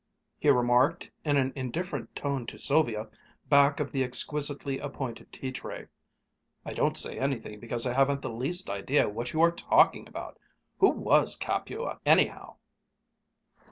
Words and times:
He 0.39 0.49
remarked 0.49 1.11
in 1.23 1.37
an 1.37 1.53
indifferent 1.55 2.15
tone 2.15 2.47
to 2.47 2.57
Sylvia, 2.57 3.07
back 3.49 3.79
of 3.79 3.91
the 3.91 4.03
exquisitely 4.03 4.79
appointed 4.79 5.31
tea 5.31 5.51
tray: 5.51 5.85
"I 6.65 6.73
don't 6.73 6.97
say 6.97 7.19
anything 7.19 7.59
because 7.59 7.85
I 7.85 7.93
haven't 7.93 8.23
the 8.23 8.33
least 8.33 8.67
idea 8.67 9.07
what 9.07 9.31
you 9.31 9.41
are 9.41 9.51
talking 9.51 10.07
about. 10.07 10.39
Who 10.79 10.89
was 10.89 11.35
Capua, 11.35 11.99
anyhow?" 12.03 12.55